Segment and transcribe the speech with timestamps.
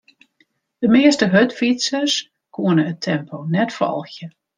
[0.83, 2.15] De measte hurdfytsers
[2.55, 4.27] koene it tempo net folgje.